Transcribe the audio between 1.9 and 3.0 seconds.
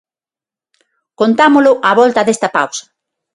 volta desta pausa.